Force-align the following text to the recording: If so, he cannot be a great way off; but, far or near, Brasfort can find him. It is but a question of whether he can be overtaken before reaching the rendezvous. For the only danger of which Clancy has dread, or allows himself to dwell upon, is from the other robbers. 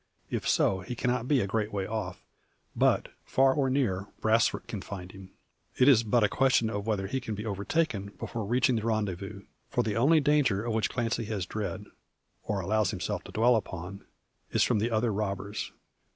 If 0.31 0.49
so, 0.49 0.79
he 0.79 0.95
cannot 0.95 1.27
be 1.27 1.41
a 1.41 1.45
great 1.45 1.71
way 1.71 1.85
off; 1.85 2.23
but, 2.75 3.09
far 3.23 3.53
or 3.53 3.69
near, 3.69 4.07
Brasfort 4.19 4.65
can 4.65 4.81
find 4.81 5.11
him. 5.11 5.29
It 5.77 5.87
is 5.87 6.01
but 6.01 6.23
a 6.23 6.27
question 6.27 6.71
of 6.71 6.87
whether 6.87 7.05
he 7.05 7.21
can 7.21 7.35
be 7.35 7.45
overtaken 7.45 8.09
before 8.17 8.43
reaching 8.47 8.77
the 8.77 8.81
rendezvous. 8.81 9.43
For 9.69 9.83
the 9.83 9.97
only 9.97 10.19
danger 10.19 10.65
of 10.65 10.73
which 10.73 10.89
Clancy 10.89 11.25
has 11.25 11.45
dread, 11.45 11.85
or 12.41 12.61
allows 12.61 12.89
himself 12.89 13.23
to 13.25 13.31
dwell 13.31 13.55
upon, 13.55 14.03
is 14.49 14.63
from 14.63 14.79
the 14.79 14.89
other 14.89 15.13
robbers. 15.13 15.71